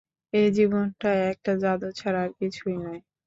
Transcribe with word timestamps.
এ 0.33 0.43
জীবনটা 0.51 1.09
একটা 1.31 1.51
জাদু 1.61 1.87
ছাড়া 1.91 2.19
আর 2.25 2.31
কিছুই 2.39 2.75
নয়। 2.77 3.01